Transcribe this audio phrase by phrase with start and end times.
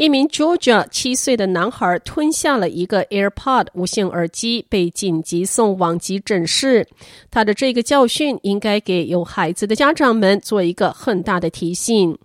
[0.00, 6.88] 一名 Georgia 七岁的男孩吞下了一个 AirPod 无线耳机，被紧急送往急诊室。
[7.30, 12.16] 他的这个教训应该给有孩子的家长们做一个很大的提醒。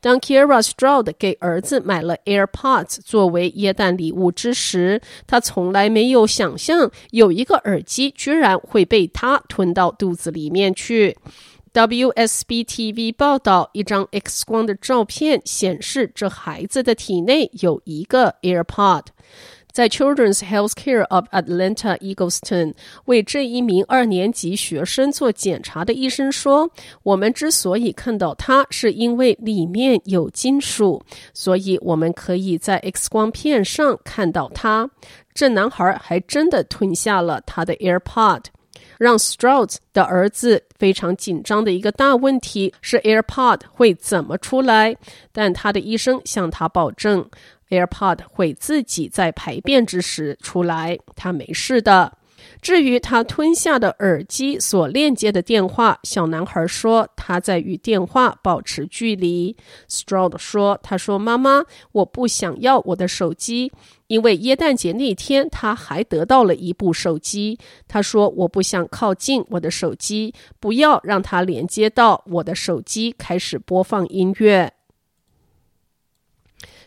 [0.00, 11.16] 当 Kira Stroud 给儿子买了 AirPods 作为耶诞礼物之时，他从来没有想象有一个耳机居然会被他吞到肚子里面去。
[11.74, 19.06] WSB-TV 报道，一张 X 光的照片显示，这孩子的体内有一个 AirPod。
[19.72, 22.74] 在 Children's Healthcare of Atlanta Eagleston
[23.06, 26.70] 为这一名二年级学生做检查的医生说
[27.02, 31.02] ：“我们之所以看到它，是因为里面有金属，
[31.32, 34.88] 所以我们可以在 X 光片上看到它。”
[35.34, 38.44] 这男孩还真的吞下了他的 AirPod。
[38.98, 44.96] 让 Stroud 的儿子非常紧张的一个大问题是 AirPod 会怎么出来？
[45.32, 47.28] 但他的医生向他保证
[47.70, 52.18] ，AirPod 会自己在排便之时出来，他没事的。
[52.60, 59.56] 至于他吞下的耳机所链接的电话，小男孩说他在与电话保持距离。
[59.88, 63.70] Stroud 说：“他说妈妈，我不想要我的手机，
[64.06, 67.58] 因为耶诞节那天他还得到了一部手机。
[67.86, 74.72] 他说我不想靠近我的手机，不要让它连接到我的手机开始播放音乐。”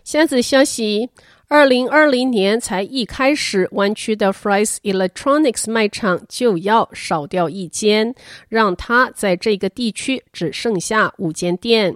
[0.04, 1.10] 下子消息。
[1.50, 8.14] 二零二零年才一开始，湾区的 Fry's Electronics 卖场就要少掉一间，
[8.50, 11.96] 让它在这个地区只剩下五间店。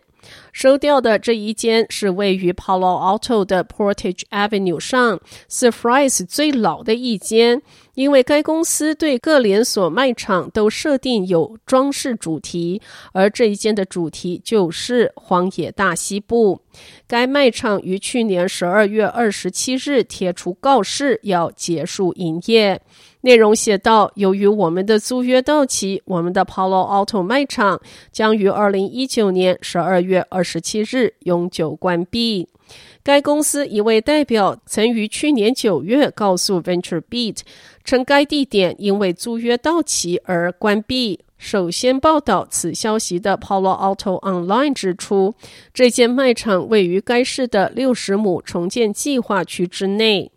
[0.51, 7.61] 收掉的这一间是位于 Palo Alto 的 Portage Avenue 上，是 Fry's 最老的一间。
[7.93, 16.61] 因为该公司对各连锁卖场都设定有装饰主题，而这一间的主题就是荒野大西部。
[17.05, 22.81] 该卖场于去年十二月二十七日贴出告示，要结束营业。
[23.21, 27.79] 内容写道：由于我们的租约到期，我们的 Palo Alto 卖场
[28.11, 32.47] 将于二零一九年十二月二十七日永久关闭。
[33.03, 37.39] 该公司一位代表曾于去年九月告诉 VentureBeat，
[37.83, 41.19] 称该地点因为租约到期而关闭。
[41.37, 45.33] 首先报道此消息的 Palo Alto Online 指出，
[45.73, 50.31] 这间卖场位于该市的六十亩重建计划区之内。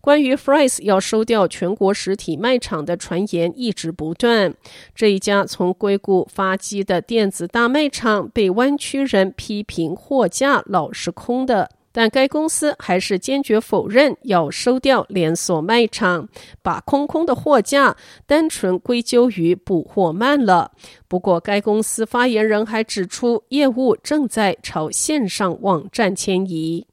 [0.00, 4.54] 关于 Fry's 要收掉全国实体卖场的传言一直不断。
[4.94, 16.28] 这一家从硅谷发迹的电子大卖场被湾区人批评货架老是空的，但该公司还是坚决否认要收掉连锁卖场，
[16.62, 20.72] 把空空的货架单纯归咎于补货慢了。
[21.08, 26.87] 不过，该公司发言人还指出，业务正在朝线上网站迁移。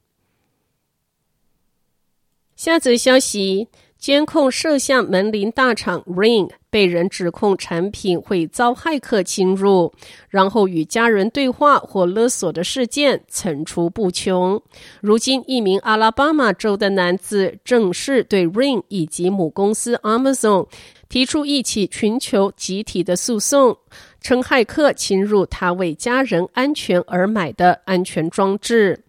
[2.56, 3.68] 下则消息：
[3.98, 9.92] 监控摄像门铃大厂 Ring 被人指控产品会遭骇客侵入，
[10.30, 14.62] 然后与家人对话或勒索的事件层出不穷。
[15.02, 20.66] 如今，一名阿拉巴马州的男子正式对 Ring 以及母公司 Amazon
[21.10, 23.76] 提出一起寻求集体的诉讼，
[24.22, 29.04] 称骇客侵入他为家人安全而买的安全装置。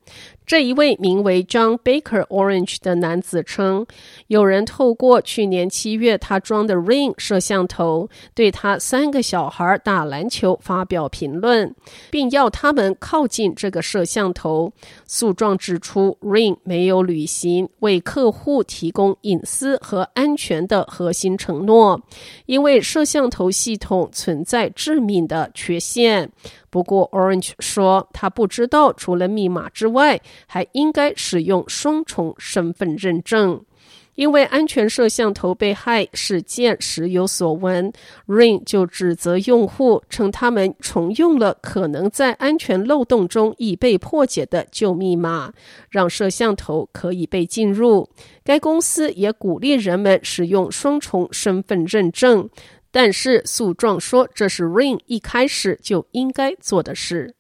[0.47, 3.85] 这一位名为 John Baker Orange 的男子称，
[4.27, 11.75] 有人透过去年七月他装的 Ring 摄像头，对他三个小孩打篮球发表评论，
[12.09, 14.71] 并要他们靠近这个摄像头。
[15.05, 22.01] 诉状指出，Ring 没有履行为客户提供隐私和安全的核心承诺，
[22.45, 26.31] 因为摄像头系统存在致命的缺陷。
[26.69, 33.63] 不过，Orange 说他不知道，除了密码之外，还应该使用双重身份认证。
[34.15, 37.93] 因为安全摄像头被害事件时有所闻
[38.25, 45.53] ，Ring 就指责用户称他们重用了可能在安全漏洞中已被破解的旧密码，
[45.91, 48.09] 让摄像头可以被进入。
[48.43, 52.49] 该公司也鼓励人们使用双重身份认证。
[52.89, 57.35] 但是诉状说，这是 Ring 一开始就应该做的事。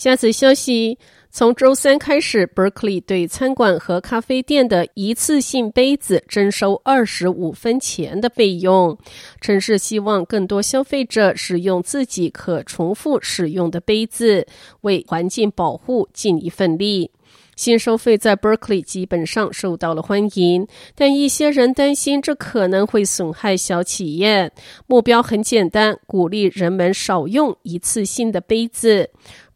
[0.00, 0.98] 下次消息，
[1.30, 8.96] 从周三开始，Berkeley 对餐馆和咖啡店的一次性杯子征收二十五分钱的费用。
[9.42, 14.46] 城市希望更多消费者使用自己可重复使用的杯子，
[14.80, 17.10] 为环境保护尽一份力。
[17.56, 24.50] 新收费在 Berkeley 基本上受到了欢迎，但一些人担心这可能会损害小企业。
[24.86, 29.10] 目标很简单，鼓励人们少用一次性的杯子。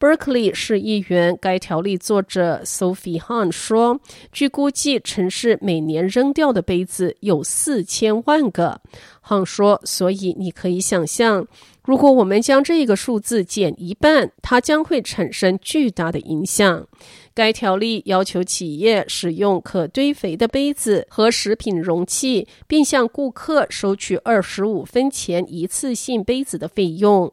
[0.05, 4.03] Berkeley 市议员该条例作者 Sophie Hahn 说
[4.33, 8.83] ：“据估计，城市每年扔掉的杯子有四千万个。”
[9.27, 11.49] Hahn 说：“所以你可以想象。”
[11.87, 16.87] 如果我们将这个数字减一半，它将会产生巨大的影响。
[17.35, 27.31] 该条例要求企业使用可堆肥的杯子和食品容器，并向顾客收取二十五分钱一次性杯子的费用。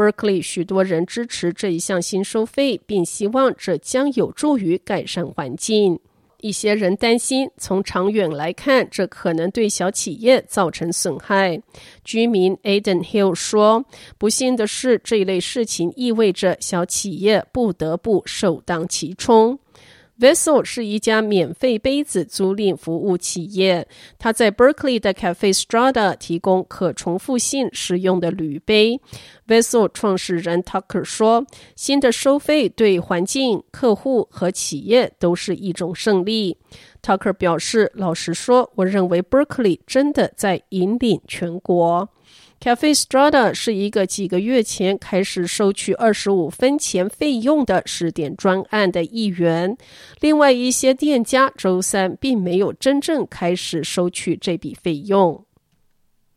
[0.00, 6.00] Berkeley 许多人支持这一项新收费，并希望这将有助于改善环境。
[6.40, 11.60] 一些人担心，从长远来看，这可能对小企业造成损害。
[12.02, 13.84] 居民 Aiden Hill 说
[14.16, 19.58] ：“不幸的是，这一类事情意味着小企业不得不首当其冲。”
[20.20, 23.88] Vessel 是一家免费杯子租赁服务企业，
[24.18, 29.00] 它在 Berkeley 的 Cafe Strada 提供可重复性使用的铝杯。
[29.48, 36.58] Vessel 创始人 Tucker 说：“新的收费对环境、客户和企业都是一种胜利。”
[37.02, 42.10] Tucker 表示：“老实说，我认为 Berkeley 真的在引领全国。”
[42.62, 49.78] Cafe Strada 是一个几个月前开始收取二十五分钱费用的试点专案的一员。
[50.20, 55.42] 另外一些店家周三并没有真正开始收取这笔费用。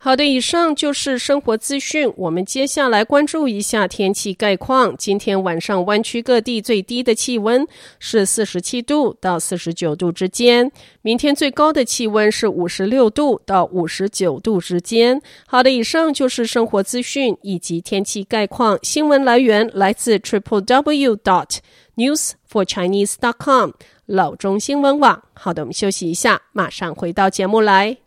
[0.06, 2.12] 好的，以上就是生活资讯。
[2.18, 4.94] 我们接下来关注一下天气概况。
[4.98, 7.66] 今天晚上湾区各地最低的气温
[8.00, 10.70] 是四十七度到四十九度之间，
[11.04, 15.22] 明天最高的气温是五十六度到五十九度之间。
[15.48, 18.78] 好的，以上就是生活资讯以及天气概况。
[18.84, 21.60] 新闻来源来自 triple w dot
[21.96, 23.72] news for chinese dot com
[24.06, 25.24] 老中新闻网。
[25.34, 28.03] 好的，我们休息一下，马上回到节目来。